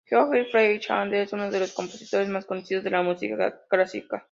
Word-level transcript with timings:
Georg 0.07 0.47
Friedrich 0.49 0.89
Händel 0.89 1.19
es 1.21 1.31
uno 1.33 1.51
de 1.51 1.59
los 1.59 1.73
compositores 1.73 2.27
más 2.27 2.45
conocidos 2.45 2.83
de 2.83 2.89
la 2.89 3.03
música 3.03 3.61
clásica. 3.69 4.19